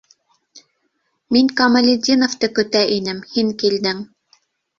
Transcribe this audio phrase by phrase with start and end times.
[1.37, 4.03] Мин Камалетдиновты көтә инем- һин килдең.